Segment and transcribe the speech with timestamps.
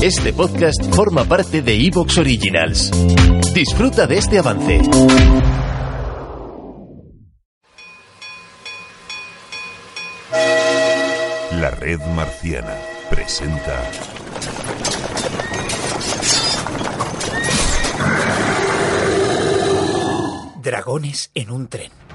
[0.00, 2.92] Este podcast forma parte de Evox Originals.
[3.52, 4.80] Disfruta de este avance.
[11.60, 12.76] La red marciana
[13.10, 13.82] presenta
[20.62, 22.07] Dragones en un tren.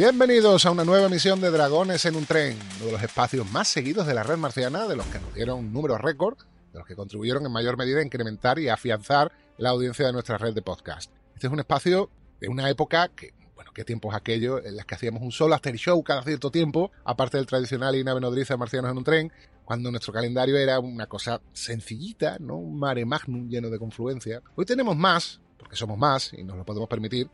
[0.00, 3.68] Bienvenidos a una nueva emisión de Dragones en un tren, uno de los espacios más
[3.68, 6.38] seguidos de la red marciana, de los que nos dieron números récord,
[6.72, 10.38] de los que contribuyeron en mayor medida a incrementar y afianzar la audiencia de nuestra
[10.38, 11.12] red de podcast.
[11.34, 12.08] Este es un espacio
[12.40, 15.76] de una época que, bueno, qué tiempos aquellos, en las que hacíamos un solo after
[15.76, 19.32] show cada cierto tiempo, aparte del tradicional y nave nodriza de Marcianos en un tren,
[19.66, 22.56] cuando nuestro calendario era una cosa sencillita, ¿no?
[22.56, 24.40] Un mare magnum lleno de confluencia.
[24.56, 27.28] Hoy tenemos más, porque somos más y nos lo podemos permitir,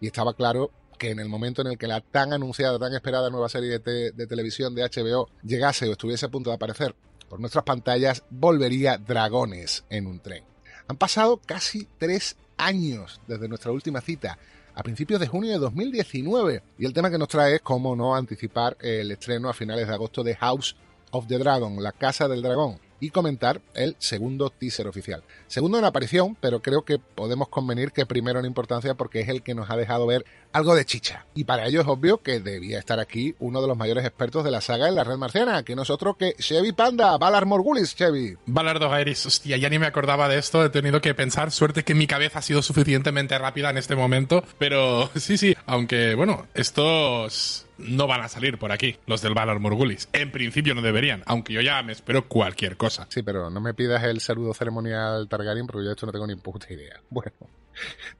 [0.00, 0.70] y estaba claro
[1.02, 3.80] que en el momento en el que la tan anunciada, tan esperada nueva serie de,
[3.80, 6.94] te- de televisión de HBO llegase o estuviese a punto de aparecer
[7.28, 10.44] por nuestras pantallas, volvería Dragones en un tren.
[10.86, 14.38] Han pasado casi tres años desde nuestra última cita,
[14.76, 18.14] a principios de junio de 2019, y el tema que nos trae es cómo no
[18.14, 20.76] anticipar el estreno a finales de agosto de House
[21.10, 25.24] of the Dragon, la Casa del Dragón, y comentar el segundo teaser oficial.
[25.48, 29.42] Segundo en aparición, pero creo que podemos convenir que primero en importancia porque es el
[29.42, 31.26] que nos ha dejado ver algo de chicha.
[31.34, 34.50] Y para ello es obvio que debía estar aquí uno de los mayores expertos de
[34.50, 38.36] la saga en la red marciana, que nosotros que Chevy Panda, Valar Morgulis, Chevy.
[38.46, 41.94] Balardo Gairis, hostia, ya ni me acordaba de esto, he tenido que pensar, suerte que
[41.94, 47.66] mi cabeza ha sido suficientemente rápida en este momento, pero sí, sí, aunque bueno, estos
[47.78, 50.08] no van a salir por aquí, los del Valar Morgulis.
[50.12, 53.06] En principio no deberían, aunque yo ya me espero cualquier cosa.
[53.08, 56.26] Sí, pero no me pidas el saludo ceremonial Targaryen porque yo de esto no tengo
[56.26, 57.00] ni puta idea.
[57.10, 57.32] Bueno,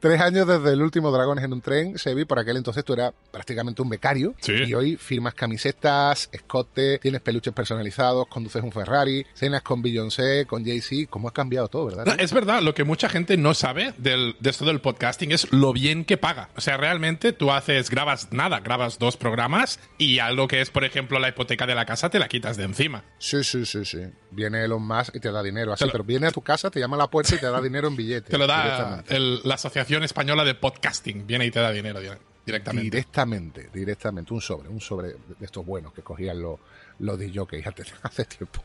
[0.01, 3.13] tres años desde el último Dragones en un tren, Sebi, por aquel entonces tú eras
[3.31, 4.53] prácticamente un becario Sí.
[4.67, 10.65] y hoy firmas camisetas, escote, tienes peluches personalizados, conduces un Ferrari, cenas con Beyoncé, con
[10.65, 12.07] Jay-Z, cómo ha cambiado todo, ¿verdad?
[12.07, 15.53] No, es verdad, lo que mucha gente no sabe del, de esto del podcasting es
[15.53, 16.49] lo bien que paga.
[16.57, 20.85] O sea, realmente tú haces, grabas nada, grabas dos programas y algo que es, por
[20.85, 23.05] ejemplo, la hipoteca de la casa te la quitas de encima.
[23.19, 23.99] Sí, sí, sí, sí.
[24.31, 26.81] Viene Elon Musk y te da dinero, así, lo- pero viene a tu casa, te
[26.81, 28.31] llama a la puerta y te da dinero en billetes.
[28.31, 32.19] Te lo da el- la Asociación Española de Podcasting, viene y te da dinero dire-
[32.45, 32.85] directamente.
[32.91, 36.59] Directamente, directamente, un sobre, un sobre de estos buenos que cogían los,
[36.99, 38.63] los DJs hace, hace tiempo.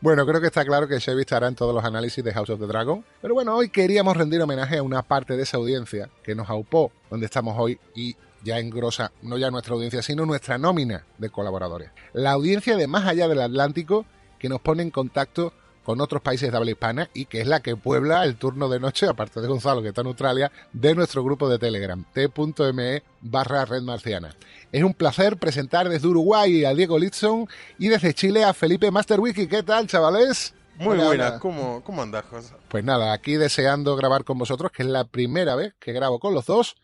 [0.00, 2.60] Bueno, creo que está claro que Chevy estará en todos los análisis de House of
[2.60, 6.34] the Dragon, pero bueno, hoy queríamos rendir homenaje a una parte de esa audiencia que
[6.34, 11.04] nos aupó donde estamos hoy y ya engrosa no ya nuestra audiencia, sino nuestra nómina
[11.18, 11.90] de colaboradores.
[12.12, 14.06] La audiencia de más allá del Atlántico
[14.38, 15.52] que nos pone en contacto
[15.88, 18.78] con otros países de habla hispana y que es la que puebla el turno de
[18.78, 23.64] noche, aparte de Gonzalo que está en Australia, de nuestro grupo de Telegram, t.me barra
[23.64, 24.36] red marciana.
[24.70, 27.48] Es un placer presentar desde Uruguay a Diego Litson
[27.78, 29.46] y desde Chile a Felipe Masterwiki.
[29.46, 30.52] ¿Qué tal, chavales?
[30.76, 31.40] Muy Hola, buenas.
[31.40, 32.52] ¿cómo, cómo andás, José?
[32.68, 36.34] Pues nada, aquí deseando grabar con vosotros, que es la primera vez que grabo con
[36.34, 36.76] los dos.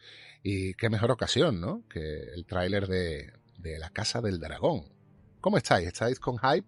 [0.43, 1.83] Y qué mejor ocasión, ¿no?
[1.91, 4.87] Que el tráiler de, de La Casa del Dragón.
[5.43, 5.89] ¿Cómo estáis?
[5.89, 6.67] ¿Estáis con hype?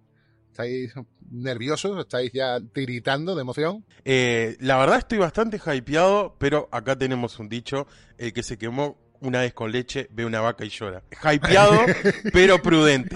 [0.57, 0.95] ¿Estáis
[1.31, 1.99] nerviosos?
[1.99, 3.85] ¿Estáis ya tiritando de emoción?
[4.07, 7.87] Eh, la verdad estoy bastante hypeado, pero acá tenemos un dicho,
[8.17, 11.03] el que se quemó una vez con leche ve una vaca y llora.
[11.23, 11.79] Hypeado,
[12.33, 13.15] pero prudente.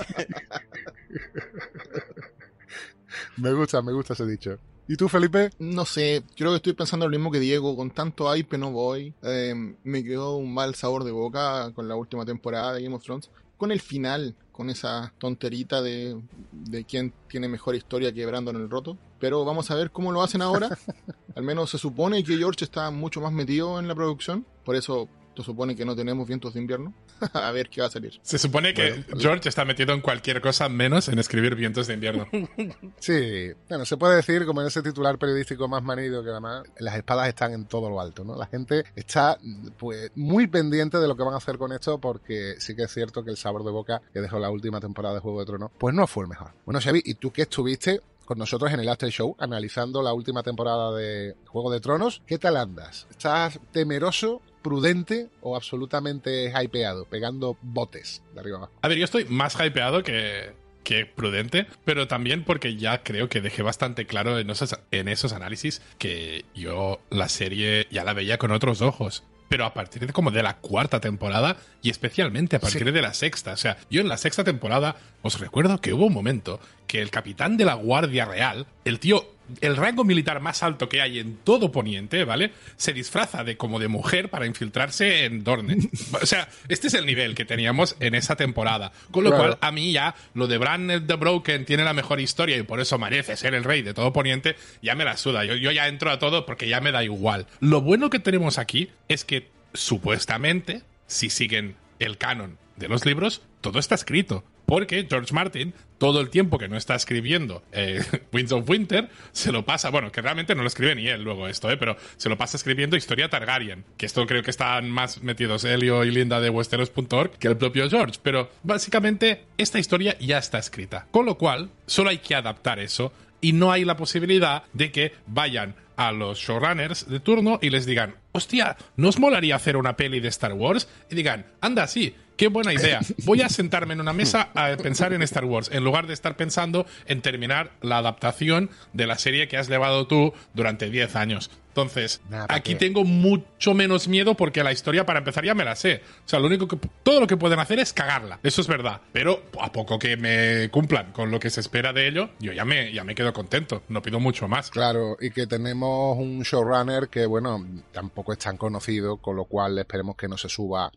[3.39, 4.59] Me gusta, me gusta ese dicho.
[4.87, 5.49] ¿Y tú, Felipe?
[5.59, 9.15] No sé, creo que estoy pensando lo mismo que Diego, con tanto hype no voy.
[9.23, 13.03] Eh, me quedó un mal sabor de boca con la última temporada de Game of
[13.03, 13.31] Thrones.
[13.57, 16.21] Con el final, con esa tonterita de,
[16.53, 18.99] de quién tiene mejor historia que Brandon el Roto.
[19.19, 20.69] Pero vamos a ver cómo lo hacen ahora.
[21.35, 24.45] Al menos se supone que George está mucho más metido en la producción.
[24.63, 25.09] Por eso
[25.41, 26.95] se supone que no tenemos vientos de invierno.
[27.33, 28.19] a ver qué va a salir.
[28.23, 29.21] Se supone que Bueno.
[29.21, 32.27] George está metido en cualquier cosa menos en escribir vientos de invierno.
[32.99, 36.97] Sí, bueno, se puede decir, como en ese titular periodístico más manido que además, las
[36.97, 38.37] espadas están en todo lo alto, ¿no?
[38.37, 39.39] La gente está,
[39.79, 42.93] pues, muy pendiente de lo que van a hacer con esto, porque sí que es
[42.93, 45.71] cierto que el sabor de boca que dejó la última temporada de Juego de Tronos,
[45.79, 46.53] pues no fue el mejor.
[46.65, 50.43] Bueno, Xavi, ¿y tú que estuviste con nosotros en el After Show analizando la última
[50.43, 52.23] temporada de Juego de Tronos?
[52.27, 53.07] ¿Qué tal andas?
[53.11, 58.73] ¿Estás temeroso, prudente o absolutamente hypeado, pegando botes de arriba abajo?
[58.83, 60.53] A ver, yo estoy más hypeado que,
[60.83, 65.33] que prudente, pero también porque ya creo que dejé bastante claro en esos, en esos
[65.33, 69.25] análisis que yo la serie ya la veía con otros ojos.
[69.49, 73.13] Pero a partir de como de la cuarta temporada y especialmente a partir de la
[73.15, 73.53] sexta.
[73.53, 76.61] O sea, yo en la sexta temporada os recuerdo que hubo un momento
[76.91, 79.25] que el capitán de la Guardia Real, el tío
[79.61, 82.53] el rango militar más alto que hay en todo Poniente, ¿vale?
[82.77, 85.77] Se disfraza de como de mujer para infiltrarse en Dorne.
[86.21, 88.91] o sea, este es el nivel que teníamos en esa temporada.
[89.13, 89.45] Con lo Claro.
[89.45, 92.81] cual, a mí ya lo de Bran the Broken tiene la mejor historia y por
[92.81, 95.45] eso merece ser el rey de todo Poniente, ya me la suda.
[95.45, 97.47] Yo, yo ya entro a todo porque ya me da igual.
[97.61, 103.43] Lo bueno que tenemos aquí es que supuestamente, si siguen el canon de los libros,
[103.61, 104.45] todo está escrito.
[104.67, 109.51] Porque George Martin, todo el tiempo que no está escribiendo eh, Winds of Winter, se
[109.51, 112.29] lo pasa, bueno, que realmente no lo escribe ni él luego esto, eh, pero se
[112.29, 116.41] lo pasa escribiendo Historia Targaryen, que esto creo que están más metidos Helio y Linda
[116.41, 121.09] de Westeros.org que el propio George, pero básicamente esta historia ya está escrita.
[121.11, 125.15] Con lo cual, solo hay que adaptar eso y no hay la posibilidad de que
[125.27, 129.97] vayan a los showrunners de turno y les digan, hostia, ¿no os molaría hacer una
[129.97, 130.89] peli de Star Wars?
[131.11, 133.01] Y digan, anda, sí, qué buena idea.
[133.27, 136.37] Voy a sentarme en una mesa a pensar en Star Wars, en lugar de estar
[136.37, 141.51] pensando en terminar la adaptación de la serie que has llevado tú durante 10 años.
[141.69, 142.79] Entonces, Nah, ¿para aquí qué?
[142.79, 146.01] tengo mucho menos miedo porque la historia, para empezar, ya me la sé.
[146.25, 148.41] O sea, lo único que, todo lo que pueden hacer es cagarla.
[148.43, 149.03] Eso es verdad.
[149.13, 152.65] Pero a poco que me cumplan con lo que se espera de ello, yo ya
[152.65, 153.83] me, ya me quedo contento.
[153.89, 154.71] No pido mucho más.
[154.71, 159.79] Claro, y que tenemos un showrunner que, bueno, tampoco es tan conocido, con lo cual
[159.79, 160.91] esperemos que no se suba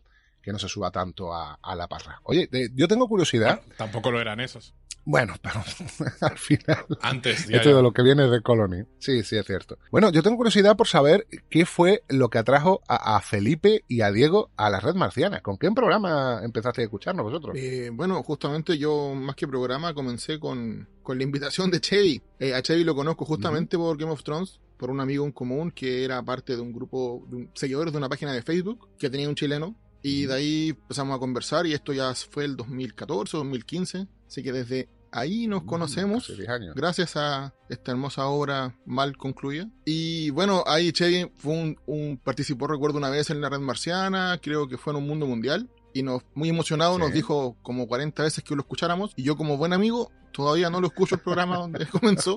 [0.44, 2.20] que no se suba tanto a, a la parra.
[2.24, 3.60] Oye, de- yo tengo curiosidad.
[3.78, 4.74] Tampoco lo eran esos.
[5.06, 5.62] Bueno, pero
[6.22, 7.76] al final Antes, ya, Esto ya.
[7.76, 8.84] de lo que viene de Colony.
[8.98, 9.76] Sí, sí, es cierto.
[9.90, 14.00] Bueno, yo tengo curiosidad por saber qué fue lo que atrajo a, a Felipe y
[14.00, 15.40] a Diego a la red marciana.
[15.42, 17.54] ¿Con qué programa empezaste a escucharnos vosotros?
[17.58, 22.22] Eh, bueno, justamente yo, más que programa, comencé con, con la invitación de Chevy.
[22.38, 25.70] Eh, a Chevy lo conozco justamente por Game of Thrones, por un amigo en común
[25.70, 29.10] que era parte de un grupo de un- seguidores de una página de Facebook que
[29.10, 29.76] tenía un chileno.
[30.06, 34.06] Y de ahí empezamos a conversar y esto ya fue el 2014, 2015.
[34.26, 36.24] Así que desde ahí nos conocemos.
[36.24, 36.74] Hace 10 años.
[36.74, 39.66] gracias a esta hermosa obra mal concluida.
[39.86, 44.38] Y bueno, ahí Chevy fue un, un- participó, recuerdo, una vez en la red marciana,
[44.42, 45.70] creo que fue en un mundo mundial.
[45.94, 47.00] Y nos, muy emocionado, Sí.
[47.00, 49.12] nos dijo como 40 veces que lo escucháramos.
[49.16, 52.36] Y yo, como buen amigo, todavía no lo escucho el programa donde comenzó.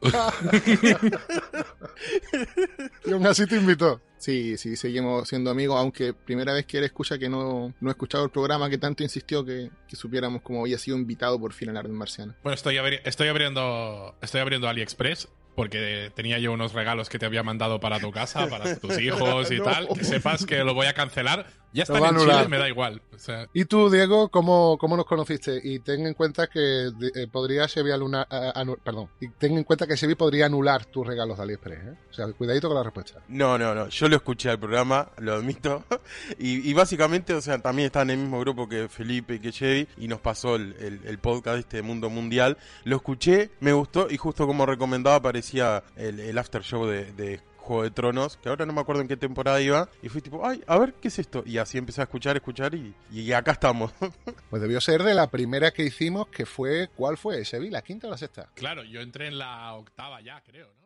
[3.04, 4.00] Y aún así te invitó.
[4.18, 7.92] Sí, sí, seguimos siendo amigos, aunque primera vez que él escucha que no, no he
[7.92, 11.68] escuchado el programa que tanto insistió que, que supiéramos cómo había sido invitado por fin
[11.68, 12.34] a la red marciana.
[12.42, 17.24] Bueno, estoy, abri- estoy abriendo estoy abriendo AliExpress porque tenía yo unos regalos que te
[17.24, 19.64] había mandado para tu casa, para tus hijos y No.
[19.64, 19.88] tal.
[19.88, 21.46] Que sepas que lo voy a cancelar.
[21.76, 22.36] Ya están en anular.
[22.38, 23.02] Chile, me da igual.
[23.14, 25.60] O sea, ¿Y tú, Diego, cómo, cómo nos conociste?
[25.62, 29.56] Y ten en cuenta que de- eh, podría Sebi alunar, a- anu- perdón, y ten
[29.56, 31.94] en cuenta que Sebi podría anular tus regalos de AliExpress, ¿eh?
[32.10, 33.20] O sea, cuidadito con la respuesta.
[33.28, 33.88] No, no, no.
[33.88, 35.84] Yo lo escuché al programa, lo admito.
[36.38, 39.52] Y, y básicamente, o sea, también está en el mismo grupo que Felipe y que
[39.52, 39.88] Chevy.
[39.98, 42.56] Y nos pasó el, el- el podcast este Mundo Mundial.
[42.84, 44.08] Lo escuché, me gustó.
[44.10, 48.36] Y justo como recomendaba, aparecía el, el after show de, de Juego de Tronos.
[48.38, 49.88] Que ahora no me acuerdo en qué temporada iba.
[50.02, 51.42] Y fui tipo, ay, a ver, ¿qué es esto?
[51.44, 52.74] Y así empecé a escuchar, escuchar.
[52.74, 53.92] Y, y acá estamos.
[54.50, 57.44] Pues debió ser de la primera que hicimos, que fue, ¿cuál fue?
[57.44, 58.48] Sebi, la quinta o la sexta.
[58.54, 60.85] claro, yo entré en la octava ya, creo, ¿no?